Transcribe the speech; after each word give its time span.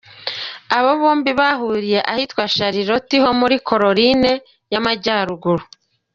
Aba 0.77 0.91
bombi 0.99 1.31
bahuriye 1.39 1.99
ahitwa 2.11 2.43
Charlotte 2.55 3.15
ho 3.23 3.29
muri 3.39 3.55
Caroline 3.67 4.31
y’amajyaruguru. 4.73 5.63